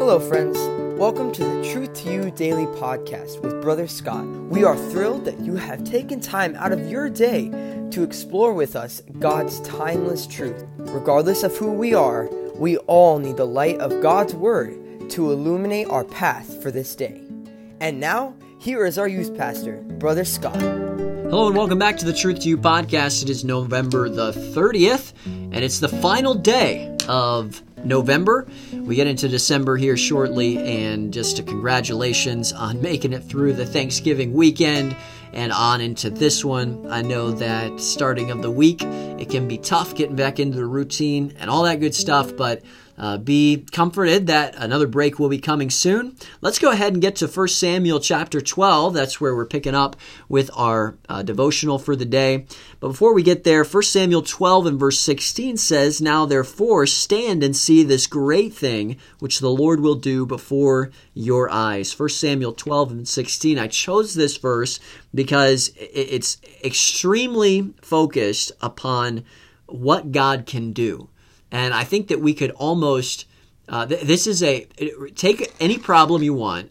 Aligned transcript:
Hello, 0.00 0.18
friends. 0.18 0.58
Welcome 0.98 1.30
to 1.32 1.44
the 1.44 1.70
Truth 1.70 1.92
to 1.96 2.10
You 2.10 2.30
Daily 2.30 2.64
Podcast 2.64 3.42
with 3.42 3.60
Brother 3.60 3.86
Scott. 3.86 4.24
We 4.24 4.64
are 4.64 4.74
thrilled 4.74 5.26
that 5.26 5.38
you 5.40 5.56
have 5.56 5.84
taken 5.84 6.20
time 6.22 6.56
out 6.56 6.72
of 6.72 6.90
your 6.90 7.10
day 7.10 7.50
to 7.90 8.02
explore 8.02 8.54
with 8.54 8.76
us 8.76 9.02
God's 9.18 9.60
timeless 9.60 10.26
truth. 10.26 10.64
Regardless 10.78 11.42
of 11.42 11.54
who 11.54 11.72
we 11.72 11.92
are, 11.92 12.30
we 12.54 12.78
all 12.78 13.18
need 13.18 13.36
the 13.36 13.46
light 13.46 13.78
of 13.78 14.00
God's 14.00 14.34
Word 14.34 15.10
to 15.10 15.32
illuminate 15.32 15.90
our 15.90 16.04
path 16.04 16.62
for 16.62 16.70
this 16.70 16.96
day. 16.96 17.20
And 17.80 18.00
now, 18.00 18.34
here 18.58 18.86
is 18.86 18.96
our 18.96 19.06
youth 19.06 19.36
pastor, 19.36 19.82
Brother 19.82 20.24
Scott. 20.24 20.56
Hello 20.56 21.46
and 21.46 21.56
welcome 21.56 21.78
back 21.78 21.98
to 21.98 22.06
the 22.06 22.14
Truth 22.14 22.40
to 22.40 22.48
You 22.48 22.56
podcast. 22.56 23.22
It 23.22 23.28
is 23.28 23.44
November 23.44 24.08
the 24.08 24.32
30th, 24.32 25.12
and 25.26 25.56
it's 25.56 25.78
the 25.78 25.88
final 25.88 26.34
day 26.34 26.96
of 27.06 27.62
November. 27.84 28.46
We 28.72 28.96
get 28.96 29.06
into 29.06 29.28
December 29.28 29.76
here 29.76 29.96
shortly, 29.96 30.58
and 30.58 31.12
just 31.12 31.38
a 31.38 31.42
congratulations 31.42 32.52
on 32.52 32.80
making 32.82 33.12
it 33.12 33.24
through 33.24 33.54
the 33.54 33.66
Thanksgiving 33.66 34.32
weekend 34.32 34.96
and 35.32 35.52
on 35.52 35.80
into 35.80 36.10
this 36.10 36.44
one. 36.44 36.86
I 36.90 37.02
know 37.02 37.30
that 37.32 37.80
starting 37.80 38.30
of 38.30 38.42
the 38.42 38.50
week, 38.50 38.82
it 39.20 39.28
can 39.28 39.46
be 39.46 39.58
tough 39.58 39.94
getting 39.94 40.16
back 40.16 40.40
into 40.40 40.56
the 40.56 40.64
routine 40.64 41.34
and 41.38 41.50
all 41.50 41.62
that 41.64 41.78
good 41.78 41.94
stuff, 41.94 42.34
but 42.36 42.62
uh, 43.00 43.16
be 43.16 43.64
comforted 43.72 44.26
that 44.26 44.54
another 44.56 44.86
break 44.86 45.18
will 45.18 45.30
be 45.30 45.38
coming 45.38 45.70
soon. 45.70 46.14
Let's 46.42 46.58
go 46.58 46.70
ahead 46.70 46.92
and 46.92 47.00
get 47.00 47.16
to 47.16 47.26
1 47.26 47.48
Samuel 47.48 47.98
chapter 47.98 48.42
12. 48.42 48.92
That's 48.92 49.18
where 49.18 49.34
we're 49.34 49.46
picking 49.46 49.74
up 49.74 49.96
with 50.28 50.50
our 50.54 50.98
uh, 51.08 51.22
devotional 51.22 51.78
for 51.78 51.96
the 51.96 52.04
day. 52.04 52.44
But 52.78 52.88
before 52.88 53.14
we 53.14 53.22
get 53.22 53.44
there, 53.44 53.64
1 53.64 53.82
Samuel 53.84 54.20
12 54.20 54.66
and 54.66 54.78
verse 54.78 55.00
16 55.00 55.56
says, 55.56 56.02
Now 56.02 56.26
therefore 56.26 56.86
stand 56.86 57.42
and 57.42 57.56
see 57.56 57.82
this 57.82 58.06
great 58.06 58.52
thing 58.52 58.98
which 59.18 59.40
the 59.40 59.50
Lord 59.50 59.80
will 59.80 59.94
do 59.94 60.26
before 60.26 60.90
your 61.14 61.50
eyes. 61.50 61.98
1 61.98 62.08
Samuel 62.10 62.52
12 62.52 62.90
and 62.90 63.08
16. 63.08 63.58
I 63.58 63.66
chose 63.66 64.14
this 64.14 64.36
verse 64.36 64.78
because 65.14 65.72
it's 65.76 66.36
extremely 66.62 67.72
focused 67.80 68.52
upon 68.60 69.09
what 69.66 70.12
God 70.12 70.46
can 70.46 70.72
do. 70.72 71.08
And 71.50 71.74
I 71.74 71.84
think 71.84 72.08
that 72.08 72.20
we 72.20 72.34
could 72.34 72.50
almost, 72.52 73.26
uh, 73.68 73.86
th- 73.86 74.02
this 74.02 74.26
is 74.26 74.42
a, 74.42 74.66
take 75.14 75.52
any 75.60 75.78
problem 75.78 76.22
you 76.22 76.34
want 76.34 76.70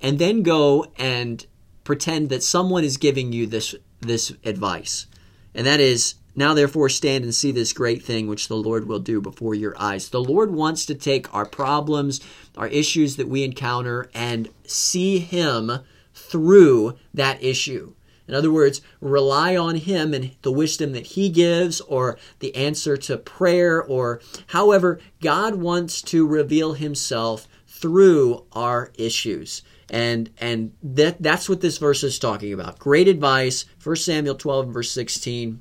and 0.00 0.18
then 0.18 0.42
go 0.42 0.86
and 0.96 1.44
pretend 1.84 2.28
that 2.28 2.42
someone 2.42 2.84
is 2.84 2.96
giving 2.96 3.32
you 3.32 3.46
this, 3.46 3.74
this 4.00 4.32
advice. 4.44 5.06
And 5.54 5.66
that 5.66 5.80
is, 5.80 6.14
now 6.34 6.54
therefore 6.54 6.88
stand 6.88 7.24
and 7.24 7.34
see 7.34 7.52
this 7.52 7.72
great 7.72 8.02
thing 8.02 8.26
which 8.26 8.48
the 8.48 8.56
Lord 8.56 8.86
will 8.86 8.98
do 8.98 9.20
before 9.20 9.54
your 9.54 9.74
eyes. 9.78 10.08
The 10.08 10.22
Lord 10.22 10.52
wants 10.52 10.86
to 10.86 10.94
take 10.94 11.32
our 11.34 11.44
problems, 11.44 12.20
our 12.56 12.68
issues 12.68 13.16
that 13.16 13.28
we 13.28 13.44
encounter, 13.44 14.08
and 14.14 14.48
see 14.64 15.18
Him 15.18 15.70
through 16.14 16.96
that 17.12 17.42
issue. 17.42 17.92
In 18.28 18.34
other 18.34 18.52
words, 18.52 18.80
rely 19.00 19.56
on 19.56 19.76
Him 19.76 20.14
and 20.14 20.36
the 20.42 20.52
wisdom 20.52 20.92
that 20.92 21.08
He 21.08 21.28
gives, 21.28 21.80
or 21.82 22.18
the 22.38 22.54
answer 22.54 22.96
to 22.96 23.16
prayer, 23.16 23.82
or 23.82 24.20
however, 24.48 25.00
God 25.20 25.56
wants 25.56 26.02
to 26.02 26.26
reveal 26.26 26.74
Himself 26.74 27.48
through 27.66 28.44
our 28.52 28.92
issues. 28.94 29.62
And 29.90 30.30
and 30.38 30.72
that 30.82 31.20
that's 31.20 31.48
what 31.48 31.60
this 31.60 31.78
verse 31.78 32.02
is 32.02 32.18
talking 32.18 32.52
about. 32.52 32.78
Great 32.78 33.08
advice. 33.08 33.66
1 33.82 33.96
Samuel 33.96 34.36
12 34.36 34.72
verse 34.72 34.90
16. 34.92 35.60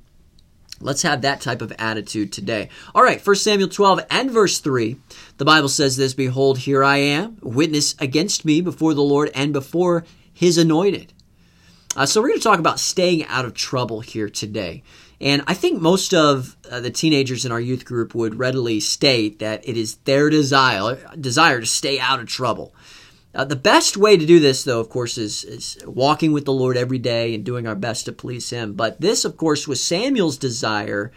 Let's 0.80 1.04
have 1.04 1.22
that 1.22 1.42
type 1.42 1.62
of 1.62 1.74
attitude 1.78 2.32
today. 2.32 2.70
All 2.96 3.04
right, 3.04 3.26
1 3.26 3.36
Samuel 3.36 3.70
12 3.70 4.06
and 4.10 4.32
verse 4.32 4.60
3. 4.60 4.98
The 5.38 5.46
Bible 5.46 5.70
says 5.70 5.98
this 5.98 6.14
Behold, 6.14 6.60
here 6.60 6.84
I 6.84 6.98
am, 6.98 7.38
witness 7.42 7.96
against 8.00 8.46
me 8.46 8.62
before 8.62 8.94
the 8.94 9.04
Lord 9.04 9.30
and 9.36 9.54
before 9.54 10.06
his 10.34 10.58
anointed. 10.58 11.14
Uh, 11.96 12.06
so 12.06 12.22
we're 12.22 12.30
going 12.30 12.40
to 12.40 12.44
talk 12.44 12.60
about 12.60 12.80
staying 12.80 13.26
out 13.26 13.46
of 13.46 13.54
trouble 13.54 14.00
here 14.00 14.30
today. 14.30 14.84
And 15.20 15.44
I 15.46 15.54
think 15.54 15.82
most 15.82 16.14
of 16.14 16.56
uh, 16.70 16.80
the 16.80 16.90
teenagers 16.90 17.46
in 17.46 17.52
our 17.52 17.60
youth 17.60 17.86
group 17.86 18.16
would 18.16 18.40
readily 18.40 18.80
state 18.80 19.40
that 19.40 19.68
it 19.68 19.78
is 19.78 19.98
their 19.98 20.30
desire 20.30 20.98
desire 21.20 21.60
to 21.60 21.66
stay 21.66 22.00
out 22.00 22.20
of 22.20 22.28
trouble. 22.28 22.74
Uh, 23.34 23.46
the 23.46 23.56
best 23.56 23.96
way 23.96 24.18
to 24.18 24.26
do 24.26 24.40
this, 24.40 24.64
though, 24.64 24.80
of 24.80 24.90
course, 24.90 25.18
is, 25.18 25.44
is 25.44 25.78
walking 25.86 26.34
with 26.34 26.46
the 26.46 26.52
Lord 26.52 26.76
every 26.76 26.98
day 26.98 27.34
and 27.34 27.46
doing 27.46 27.68
our 27.68 27.76
best 27.76 28.06
to 28.06 28.12
please 28.12 28.50
Him. 28.50 28.74
But 28.74 29.00
this, 29.00 29.24
of 29.24 29.38
course, 29.38 29.68
was 29.68 29.82
Samuel's 29.82 30.38
desire 30.38 31.12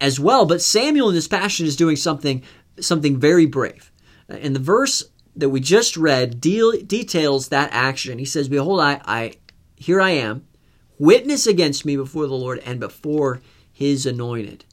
as 0.00 0.18
well. 0.18 0.46
But 0.46 0.62
Samuel 0.62 1.10
in 1.10 1.14
his 1.14 1.28
passion 1.28 1.66
is 1.66 1.76
doing 1.76 1.96
something 1.96 2.42
something 2.80 3.18
very 3.18 3.46
brave. 3.46 3.92
And 4.28 4.56
the 4.56 4.60
verse 4.60 5.04
that 5.36 5.50
we 5.50 5.60
just 5.60 5.96
read 5.96 6.40
deal, 6.40 6.72
details 6.72 7.48
that 7.48 7.70
action. 7.72 8.18
He 8.18 8.24
says, 8.24 8.48
"Behold, 8.48 8.80
I, 8.80 9.00
I 9.04 9.34
here 9.76 10.00
I 10.00 10.10
am, 10.10 10.46
witness 10.98 11.46
against 11.46 11.84
me 11.84 11.96
before 11.96 12.26
the 12.26 12.34
Lord 12.34 12.60
and 12.64 12.80
before 12.80 13.40
his 13.72 14.06
anointed. 14.06 14.64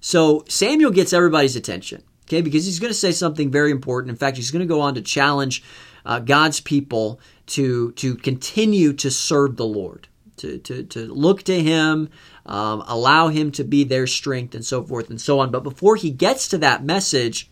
So 0.00 0.44
Samuel 0.48 0.92
gets 0.92 1.12
everybody's 1.12 1.56
attention, 1.56 2.02
okay, 2.26 2.40
because 2.40 2.64
he's 2.64 2.78
going 2.78 2.90
to 2.90 2.94
say 2.94 3.12
something 3.12 3.50
very 3.50 3.70
important. 3.72 4.10
In 4.10 4.16
fact, 4.16 4.36
he's 4.36 4.50
going 4.50 4.60
to 4.60 4.66
go 4.66 4.80
on 4.80 4.94
to 4.94 5.02
challenge 5.02 5.64
uh, 6.04 6.20
God's 6.20 6.60
people 6.60 7.20
to, 7.46 7.92
to 7.92 8.14
continue 8.14 8.92
to 8.94 9.10
serve 9.10 9.56
the 9.56 9.66
Lord, 9.66 10.06
to, 10.36 10.58
to, 10.58 10.84
to 10.84 11.12
look 11.12 11.42
to 11.44 11.60
him, 11.60 12.08
um, 12.44 12.84
allow 12.86 13.28
him 13.28 13.50
to 13.52 13.64
be 13.64 13.82
their 13.82 14.06
strength, 14.06 14.54
and 14.54 14.64
so 14.64 14.84
forth 14.84 15.10
and 15.10 15.20
so 15.20 15.40
on. 15.40 15.50
But 15.50 15.64
before 15.64 15.96
he 15.96 16.10
gets 16.10 16.46
to 16.48 16.58
that 16.58 16.84
message, 16.84 17.50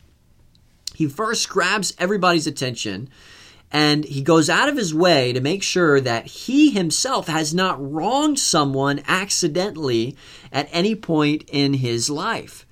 he 0.95 1.09
first 1.09 1.49
grabs 1.49 1.93
everybody's 1.99 2.47
attention 2.47 3.09
and 3.75 4.05
he 4.05 4.23
goes 4.23 4.49
out 4.49 4.69
of 4.69 4.77
his 4.77 4.95
way 4.95 5.33
to 5.33 5.41
make 5.41 5.61
sure 5.61 6.01
that 6.01 6.27
he 6.27 6.71
himself 6.71 7.27
has 7.27 7.53
not 7.53 7.93
wronged 7.93 8.39
someone 8.39 9.03
accidentally 9.09 10.17
at 10.53 10.69
any 10.71 10.95
point 10.95 11.43
in 11.49 11.75
his 11.75 12.09
life. 12.09 12.65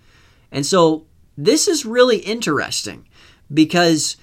And 0.52 0.64
so 0.64 1.06
this 1.36 1.66
is 1.66 1.84
really 1.84 2.18
interesting 2.18 3.08
because 3.52 4.16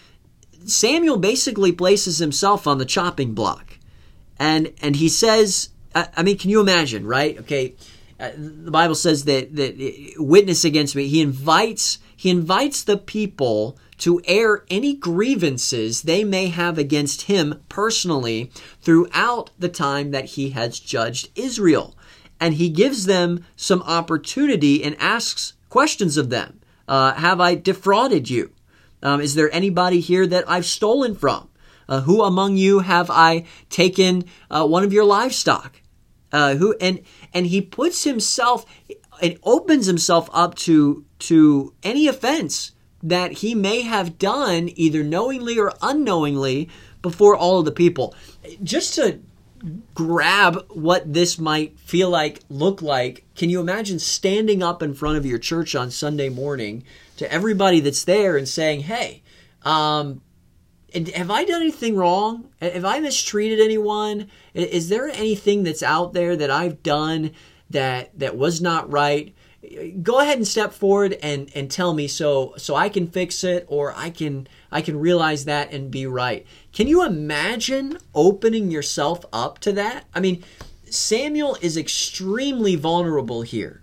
Samuel 0.63 1.17
basically 1.17 1.73
places 1.73 2.19
himself 2.19 2.65
on 2.65 2.77
the 2.77 2.85
chopping 2.85 3.33
block. 3.33 3.77
And 4.39 4.71
and 4.81 4.95
he 4.95 5.09
says, 5.09 5.71
I 5.93 6.23
mean, 6.23 6.37
can 6.37 6.49
you 6.49 6.61
imagine, 6.61 7.05
right? 7.05 7.37
Okay, 7.39 7.75
uh, 8.21 8.31
the 8.37 8.71
Bible 8.71 8.95
says 8.95 9.25
that 9.25 9.53
that 9.57 10.13
witness 10.17 10.63
against 10.63 10.95
me. 10.95 11.09
He 11.09 11.19
invites 11.19 11.99
he 12.19 12.29
invites 12.29 12.83
the 12.83 12.97
people 12.97 13.79
to 13.97 14.21
air 14.25 14.65
any 14.69 14.93
grievances 14.93 16.01
they 16.01 16.25
may 16.25 16.47
have 16.47 16.77
against 16.77 17.21
him 17.23 17.63
personally 17.69 18.51
throughout 18.81 19.51
the 19.57 19.69
time 19.69 20.11
that 20.11 20.25
he 20.25 20.49
has 20.49 20.81
judged 20.81 21.29
Israel. 21.35 21.95
And 22.37 22.55
he 22.55 22.67
gives 22.67 23.05
them 23.05 23.45
some 23.55 23.81
opportunity 23.83 24.83
and 24.83 24.97
asks 24.99 25.53
questions 25.69 26.17
of 26.17 26.29
them. 26.29 26.59
Uh, 26.89 27.13
have 27.13 27.39
I 27.39 27.55
defrauded 27.55 28.29
you? 28.29 28.51
Um, 29.01 29.21
is 29.21 29.35
there 29.35 29.49
anybody 29.55 30.01
here 30.01 30.27
that 30.27 30.43
I've 30.45 30.65
stolen 30.65 31.15
from? 31.15 31.47
Uh, 31.87 32.01
who 32.01 32.21
among 32.23 32.57
you 32.57 32.79
have 32.79 33.09
I 33.09 33.45
taken 33.69 34.25
uh, 34.51 34.67
one 34.67 34.83
of 34.83 34.91
your 34.91 35.05
livestock? 35.05 35.81
Uh, 36.33 36.55
who 36.55 36.75
and 36.81 36.99
and 37.33 37.47
he 37.47 37.61
puts 37.61 38.03
himself 38.03 38.65
and 39.21 39.37
opens 39.43 39.85
himself 39.85 40.29
up 40.33 40.55
to 40.55 41.05
to 41.19 41.73
any 41.83 42.07
offense 42.07 42.71
that 43.01 43.31
he 43.33 43.55
may 43.55 43.81
have 43.81 44.17
done 44.17 44.69
either 44.75 45.03
knowingly 45.03 45.57
or 45.57 45.73
unknowingly 45.81 46.69
before 47.01 47.35
all 47.35 47.59
of 47.59 47.65
the 47.65 47.71
people. 47.71 48.13
Just 48.61 48.95
to 48.95 49.19
grab 49.93 50.65
what 50.69 51.13
this 51.13 51.37
might 51.37 51.79
feel 51.79 52.09
like, 52.09 52.41
look 52.49 52.81
like, 52.81 53.25
can 53.35 53.49
you 53.49 53.59
imagine 53.59 53.99
standing 53.99 54.63
up 54.63 54.81
in 54.81 54.93
front 54.93 55.17
of 55.17 55.25
your 55.25 55.39
church 55.39 55.75
on 55.75 55.91
Sunday 55.91 56.29
morning 56.29 56.83
to 57.17 57.31
everybody 57.31 57.79
that's 57.79 58.03
there 58.03 58.37
and 58.37 58.47
saying, 58.47 58.81
hey, 58.81 59.21
um, 59.63 60.21
have 61.15 61.29
I 61.29 61.43
done 61.43 61.61
anything 61.61 61.95
wrong? 61.95 62.49
Have 62.61 62.85
I 62.85 62.99
mistreated 62.99 63.59
anyone? 63.59 64.29
Is 64.53 64.89
there 64.89 65.07
anything 65.07 65.63
that's 65.63 65.83
out 65.83 66.13
there 66.13 66.35
that 66.35 66.49
I've 66.49 66.81
done 66.81 67.31
that 67.69 68.17
that 68.17 68.37
was 68.37 68.61
not 68.61 68.91
right? 68.91 69.33
go 70.01 70.19
ahead 70.19 70.37
and 70.37 70.47
step 70.47 70.71
forward 70.71 71.17
and 71.21 71.51
and 71.53 71.69
tell 71.69 71.93
me 71.93 72.07
so 72.07 72.53
so 72.57 72.75
I 72.75 72.89
can 72.89 73.07
fix 73.07 73.43
it 73.43 73.65
or 73.67 73.93
I 73.95 74.09
can 74.09 74.47
I 74.71 74.81
can 74.81 74.99
realize 74.99 75.45
that 75.45 75.73
and 75.73 75.91
be 75.91 76.05
right. 76.05 76.45
Can 76.71 76.87
you 76.87 77.05
imagine 77.05 77.97
opening 78.15 78.71
yourself 78.71 79.25
up 79.33 79.59
to 79.59 79.71
that? 79.73 80.05
I 80.13 80.19
mean, 80.19 80.43
Samuel 80.85 81.57
is 81.61 81.75
extremely 81.77 82.75
vulnerable 82.75 83.41
here, 83.41 83.81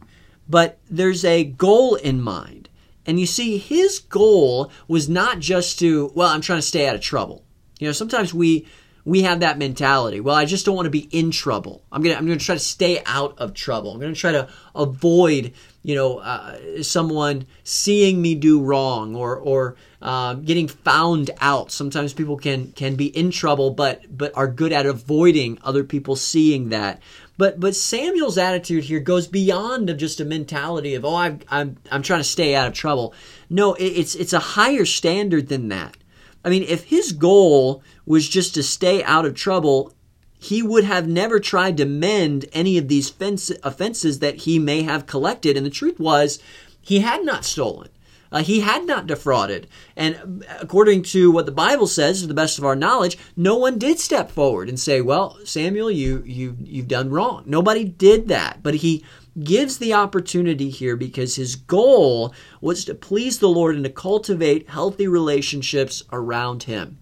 but 0.48 0.78
there's 0.88 1.24
a 1.24 1.44
goal 1.44 1.96
in 1.96 2.20
mind. 2.20 2.68
And 3.08 3.20
you 3.20 3.26
see 3.26 3.58
his 3.58 4.00
goal 4.00 4.72
was 4.88 5.08
not 5.08 5.38
just 5.38 5.78
to, 5.78 6.10
well, 6.16 6.28
I'm 6.28 6.40
trying 6.40 6.58
to 6.58 6.62
stay 6.66 6.88
out 6.88 6.96
of 6.96 7.00
trouble. 7.00 7.44
You 7.78 7.86
know, 7.86 7.92
sometimes 7.92 8.34
we 8.34 8.66
we 9.06 9.22
have 9.22 9.40
that 9.40 9.56
mentality. 9.56 10.20
Well, 10.20 10.34
I 10.34 10.44
just 10.44 10.66
don't 10.66 10.74
want 10.74 10.86
to 10.86 10.90
be 10.90 11.08
in 11.12 11.30
trouble. 11.30 11.84
I'm 11.92 12.02
gonna 12.02 12.16
I'm 12.16 12.26
gonna 12.26 12.38
try 12.38 12.56
to 12.56 12.60
stay 12.60 13.00
out 13.06 13.38
of 13.38 13.54
trouble. 13.54 13.92
I'm 13.92 14.00
gonna 14.00 14.14
try 14.14 14.32
to 14.32 14.48
avoid 14.74 15.54
you 15.84 15.94
know 15.94 16.18
uh, 16.18 16.82
someone 16.82 17.46
seeing 17.62 18.20
me 18.20 18.34
do 18.34 18.60
wrong 18.60 19.14
or 19.14 19.36
or 19.36 19.76
uh, 20.02 20.34
getting 20.34 20.66
found 20.66 21.30
out. 21.40 21.70
Sometimes 21.70 22.12
people 22.12 22.36
can 22.36 22.72
can 22.72 22.96
be 22.96 23.06
in 23.06 23.30
trouble, 23.30 23.70
but 23.70 24.02
but 24.14 24.36
are 24.36 24.48
good 24.48 24.72
at 24.72 24.86
avoiding 24.86 25.58
other 25.62 25.84
people 25.84 26.16
seeing 26.16 26.70
that. 26.70 27.00
But 27.38 27.60
but 27.60 27.76
Samuel's 27.76 28.38
attitude 28.38 28.84
here 28.84 28.98
goes 28.98 29.28
beyond 29.28 29.88
of 29.88 29.98
just 29.98 30.18
a 30.18 30.24
mentality 30.24 30.96
of 30.96 31.04
oh 31.04 31.14
I'm 31.14 31.38
I'm 31.48 31.76
I'm 31.92 32.02
trying 32.02 32.20
to 32.20 32.24
stay 32.24 32.56
out 32.56 32.66
of 32.66 32.74
trouble. 32.74 33.14
No, 33.48 33.74
it's 33.74 34.16
it's 34.16 34.32
a 34.32 34.40
higher 34.40 34.84
standard 34.84 35.48
than 35.48 35.68
that. 35.68 35.96
I 36.46 36.48
mean, 36.48 36.62
if 36.62 36.84
his 36.84 37.10
goal 37.10 37.82
was 38.06 38.28
just 38.28 38.54
to 38.54 38.62
stay 38.62 39.02
out 39.02 39.26
of 39.26 39.34
trouble, 39.34 39.92
he 40.38 40.62
would 40.62 40.84
have 40.84 41.08
never 41.08 41.40
tried 41.40 41.76
to 41.78 41.84
mend 41.84 42.46
any 42.52 42.78
of 42.78 42.86
these 42.86 43.10
fence, 43.10 43.50
offenses 43.64 44.20
that 44.20 44.36
he 44.42 44.60
may 44.60 44.82
have 44.82 45.06
collected. 45.06 45.56
And 45.56 45.66
the 45.66 45.70
truth 45.70 45.98
was, 45.98 46.38
he 46.80 47.00
had 47.00 47.24
not 47.24 47.44
stolen. 47.44 47.88
Uh, 48.30 48.42
he 48.42 48.60
had 48.60 48.86
not 48.86 49.08
defrauded. 49.08 49.66
And 49.96 50.44
according 50.60 51.02
to 51.04 51.32
what 51.32 51.46
the 51.46 51.52
Bible 51.52 51.88
says, 51.88 52.20
to 52.20 52.28
the 52.28 52.34
best 52.34 52.58
of 52.58 52.64
our 52.64 52.76
knowledge, 52.76 53.18
no 53.36 53.56
one 53.56 53.76
did 53.76 53.98
step 53.98 54.30
forward 54.30 54.68
and 54.68 54.78
say, 54.78 55.00
"Well, 55.00 55.38
Samuel, 55.44 55.90
you 55.90 56.22
you 56.26 56.56
you've 56.62 56.88
done 56.88 57.10
wrong." 57.10 57.44
Nobody 57.46 57.84
did 57.84 58.28
that. 58.28 58.62
But 58.64 58.76
he 58.76 59.04
gives 59.42 59.78
the 59.78 59.92
opportunity 59.92 60.70
here 60.70 60.96
because 60.96 61.36
his 61.36 61.56
goal 61.56 62.34
was 62.60 62.84
to 62.84 62.94
please 62.94 63.38
the 63.38 63.48
Lord 63.48 63.74
and 63.74 63.84
to 63.84 63.90
cultivate 63.90 64.70
healthy 64.70 65.06
relationships 65.06 66.02
around 66.12 66.64
him. 66.64 66.98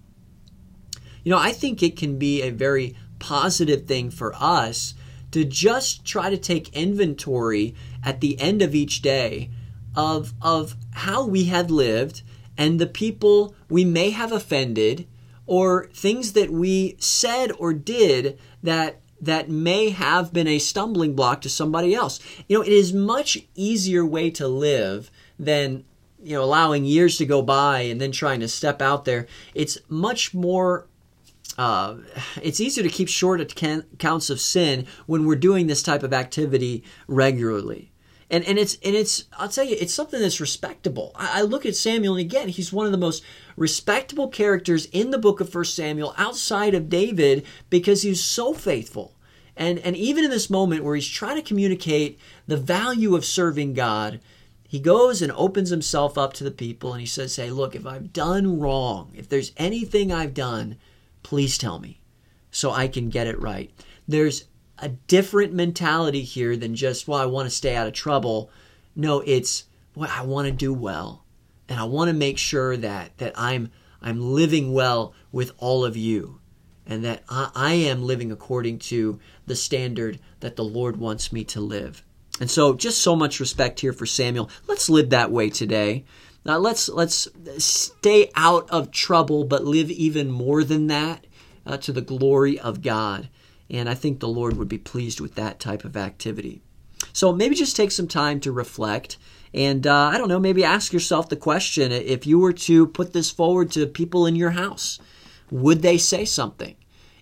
You 1.23 1.31
know, 1.31 1.39
I 1.39 1.53
think 1.53 1.83
it 1.83 1.97
can 1.97 2.19
be 2.19 2.43
a 2.43 2.51
very 2.51 2.97
positive 3.19 3.87
thing 3.87 4.11
for 4.11 4.35
us 4.39 4.95
to 5.31 5.45
just 5.45 6.05
try 6.05 6.31
to 6.31 6.37
take 6.37 6.77
inventory 6.77 7.75
at 8.05 8.21
the 8.21 8.39
end 8.41 8.63
of 8.63 8.75
each 8.75 9.03
day 9.03 9.51
of 9.97 10.35
of 10.43 10.77
how 10.93 11.25
we 11.27 11.45
have 11.45 11.71
lived 11.71 12.23
and 12.57 12.79
the 12.79 12.87
people 12.87 13.55
we 13.69 13.85
may 13.85 14.11
have 14.11 14.33
offended 14.33 15.07
or 15.47 15.89
things 15.93 16.33
that 16.33 16.51
we 16.51 16.97
said 16.99 17.53
or 17.59 17.73
did 17.73 18.39
that 18.63 19.01
that 19.25 19.49
may 19.49 19.91
have 19.91 20.33
been 20.33 20.47
a 20.47 20.59
stumbling 20.59 21.15
block 21.15 21.41
to 21.43 21.49
somebody 21.49 21.95
else. 21.95 22.21
You 22.49 22.59
know, 22.59 22.65
it 22.65 22.73
is 22.73 22.93
much 22.93 23.39
easier 23.55 24.05
way 24.05 24.31
to 24.33 24.49
live 24.49 25.11
than 25.39 25.85
you 26.23 26.37
know 26.37 26.43
allowing 26.43 26.85
years 26.85 27.19
to 27.19 27.27
go 27.27 27.43
by 27.43 27.81
and 27.81 28.01
then 28.01 28.13
trying 28.13 28.41
to 28.41 28.49
step 28.49 28.81
out 28.81 29.05
there. 29.05 29.27
It's 29.55 29.79
much 29.89 30.35
more 30.35 30.87
uh, 31.59 31.97
it's 32.43 32.61
easier 32.61 32.83
to 32.83 32.91
keep 32.91 33.09
short 33.09 33.41
accounts 33.41 34.31
of 34.31 34.41
sin 34.41 34.87
when 35.07 35.27
we're 35.27 35.37
doing 35.37 35.67
this 35.67 35.83
type 35.83 36.03
of 36.03 36.13
activity 36.13 36.83
regularly 37.07 37.93
and 38.31 38.45
and 38.45 38.59
it's 38.59 38.77
and 38.83 38.97
it's 38.97 39.25
I'll 39.39 39.49
tell 39.49 39.65
you 39.65 39.77
it's 39.79 39.95
something 39.95 40.21
that's 40.21 40.41
respectable. 40.41 41.13
I, 41.15 41.41
I, 41.41 41.43
look 41.43 41.67
at 41.67 41.77
Samuel 41.77 42.15
and 42.15 42.21
again 42.21 42.49
he's 42.49 42.73
one 42.73 42.87
of 42.87 42.93
the 42.93 42.99
most 42.99 43.23
respectable 43.57 44.29
characters 44.29 44.87
in 44.87 45.11
the 45.11 45.19
book 45.19 45.41
of 45.41 45.49
First 45.49 45.77
Samuel 45.77 46.15
outside 46.17 46.75
of 46.75 46.89
David 46.89 47.45
because 47.71 48.03
he's 48.03 48.25
so 48.25 48.53
faithful. 48.53 49.14
And 49.57 49.79
and 49.81 49.97
even 49.97 50.25
in 50.25 50.31
this 50.31 50.51
moment 50.51 50.85
where 50.85 50.95
he's 50.95 51.09
trying 51.09 51.37
to 51.37 51.43
communicate 51.43 52.19
the 52.47 52.57
value 52.57 53.15
of 53.15 53.25
serving 53.25 53.75
God, 53.75 54.21
he 54.67 54.81
goes 54.81 55.23
and 55.23 55.31
opens 55.33 55.71
himself 55.71 56.19
up 56.19 56.33
to 56.35 56.45
the 56.45 56.51
people 56.51 56.93
and 56.93 57.01
he 57.01 57.07
says, 57.07 57.37
"Hey, 57.37 57.51
look, 57.51 57.75
if 57.75 57.87
I've 57.87 58.13
done 58.13 58.59
wrong, 58.59 59.13
if 59.15 59.29
there's 59.29 59.53
anything 59.57 60.13
I've 60.13 60.35
done, 60.35 60.77
please 61.23 61.57
tell 61.57 61.79
me 61.79 62.01
so 62.51 62.73
I 62.73 62.89
can 62.89 63.09
get 63.11 63.27
it 63.27 63.41
right." 63.41 63.71
There's 64.09 64.45
a 64.79 64.89
different 64.89 65.53
mentality 65.53 66.23
here 66.23 66.57
than 66.57 66.75
just, 66.75 67.07
well, 67.07 67.21
I 67.21 67.27
want 67.27 67.47
to 67.47 67.55
stay 67.55 67.77
out 67.77 67.87
of 67.87 67.93
trouble. 67.93 68.51
No, 68.97 69.21
it's, 69.21 69.65
well, 69.95 70.11
I 70.13 70.23
want 70.25 70.47
to 70.47 70.53
do 70.53 70.75
well. 70.75 71.25
And 71.69 71.79
I 71.79 71.85
want 71.85 72.09
to 72.09 72.15
make 72.15 72.39
sure 72.39 72.77
that, 72.77 73.17
that 73.19 73.33
I'm, 73.37 73.71
I'm 74.03 74.21
living 74.21 74.73
well 74.73 75.15
with 75.33 75.53
all 75.59 75.85
of 75.85 75.97
you 75.97 76.41
and 76.87 77.05
that 77.05 77.23
I, 77.29 77.51
I 77.55 77.73
am 77.75 78.05
living 78.05 78.31
according 78.31 78.79
to 78.81 79.19
the 79.47 79.57
standard 79.57 80.19
that 80.41 80.57
the 80.57 80.65
Lord 80.65 80.97
wants 80.97 81.33
me 81.33 81.45
to 81.45 81.61
live. 81.61 82.05
And 82.41 82.51
so, 82.51 82.75
just 82.75 83.01
so 83.01 83.15
much 83.15 83.41
respect 83.41 83.81
here 83.81 83.93
for 83.93 84.07
Samuel. 84.07 84.51
Let's 84.67 84.89
live 84.89 85.11
that 85.11 85.31
way 85.31 85.51
today. 85.51 86.05
Now, 86.45 86.59
let's 86.59 86.89
let's 86.89 87.29
stay 87.59 88.31
out 88.35 88.69
of 88.71 88.91
trouble, 88.91 89.45
but 89.45 89.65
live 89.65 89.91
even 89.91 90.31
more 90.31 90.65
than 90.65 90.89
that 90.89 91.27
uh, 91.65 91.77
to 91.79 91.93
the 91.93 92.01
glory 92.01 92.59
of 92.59 92.83
God. 92.83 93.29
And 93.71 93.89
I 93.89 93.95
think 93.95 94.21
the 94.21 94.29
Lord 94.29 94.57
would 94.57 94.69
be 94.69 94.79
pleased 94.79 95.21
with 95.21 95.37
that 95.37 95.59
type 95.61 95.85
of 95.85 95.97
activity. 95.97 96.61
So 97.13 97.33
maybe 97.33 97.55
just 97.55 97.77
take 97.77 97.93
some 97.93 98.09
time 98.09 98.41
to 98.41 98.53
reflect. 98.53 99.17
And 99.53 99.87
uh, 99.87 99.95
I 99.95 100.19
don't 100.19 100.29
know, 100.29 100.41
maybe 100.41 100.65
ask 100.65 100.93
yourself 100.93 101.29
the 101.29 101.37
question 101.37 101.93
if 101.93 102.27
you 102.27 102.39
were 102.39 102.53
to 102.53 102.87
put 102.89 103.13
this 103.13 103.31
forward 103.31 103.71
to 103.73 103.87
people 103.87 104.27
in 104.27 104.37
your 104.37 104.51
house, 104.51 104.99
would 105.55 105.83
they 105.83 105.97
say 105.97 106.25
something? 106.25 106.75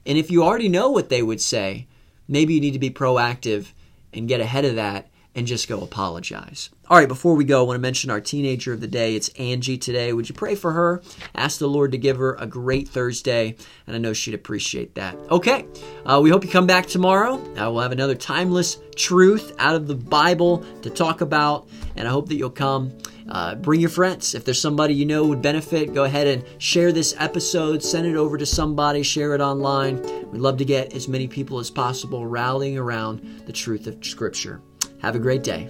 And 0.07 0.17
if 0.17 0.31
you 0.31 0.43
already 0.43 0.71
know 0.71 0.91
what 0.91 1.11
they 1.11 1.23
would 1.23 1.41
say, 1.41 1.87
maybe 2.27 2.55
you 2.55 2.63
need 2.63 2.73
to 2.73 2.79
be 2.79 2.89
proactive 2.89 3.73
and 4.15 4.27
get 4.27 4.41
ahead 4.41 4.65
of 4.65 4.77
that 4.77 5.11
and 5.35 5.47
just 5.47 5.69
go 5.69 5.83
apologize. 5.83 6.71
All 6.89 6.97
right, 6.97 7.09
before 7.09 7.35
we 7.35 7.45
go, 7.45 7.61
I 7.61 7.67
want 7.67 7.77
to 7.77 7.81
mention 7.83 8.11
our 8.11 8.23
teenager 8.23 8.73
of 8.73 8.81
the 8.81 8.87
day. 8.87 9.17
It's 9.17 9.29
Angie 9.31 9.77
today. 9.77 10.15
Would 10.15 10.31
you 10.31 10.35
pray 10.35 10.55
for 10.55 10.73
her? 10.73 11.03
Ask 11.35 11.59
the 11.59 11.69
Lord 11.69 11.93
to 11.93 11.99
give 11.99 12.17
her 12.17 12.35
a 12.37 12.47
great 12.47 12.89
Thursday, 12.89 13.55
and 13.87 13.95
I 13.95 13.99
know 13.99 14.15
she'd 14.15 14.35
appreciate 14.35 14.95
that. 14.95 15.15
Okay, 15.31 15.67
uh, 16.07 16.19
we 16.23 16.31
hope 16.31 16.43
you 16.43 16.51
come 16.51 16.67
back 16.67 16.87
tomorrow. 16.87 17.35
Uh, 17.35 17.71
we'll 17.71 17.81
have 17.81 17.93
another 17.93 18.15
timeless 18.15 18.79
truth 18.97 19.55
out 19.59 19.75
of 19.75 19.87
the 19.87 19.95
Bible 19.95 20.65
to 20.81 20.89
talk 20.89 21.21
about, 21.21 21.69
and 21.97 22.09
I 22.09 22.11
hope 22.11 22.29
that 22.29 22.37
you'll 22.37 22.51
come. 22.51 22.93
Uh, 23.29 23.55
bring 23.55 23.81
your 23.81 23.91
friends. 23.91 24.35
If 24.35 24.45
there's 24.45 24.61
somebody 24.61 24.95
you 24.95 25.07
know 25.07 25.25
would 25.27 25.43
benefit, 25.43 25.95
go 25.95 26.05
ahead 26.05 26.27
and 26.27 26.45
share 26.59 26.93
this 26.93 27.15
episode. 27.19 27.83
Send 27.83 28.07
it 28.07 28.17
over 28.17 28.37
to 28.39 28.47
somebody, 28.47 29.03
share 29.03 29.35
it 29.35 29.41
online. 29.41 30.03
We'd 30.31 30.41
love 30.41 30.57
to 30.59 30.65
get 30.65 30.95
as 30.95 31.09
many 31.09 31.29
people 31.29 31.59
as 31.59 31.71
possible 31.71 32.27
rallying 32.27 32.79
around 32.79 33.45
the 33.47 33.53
truth 33.53 33.87
of 33.87 34.05
Scripture. 34.05 34.61
Have 35.01 35.17
a 35.17 35.19
great 35.19 35.43
day. 35.43 35.69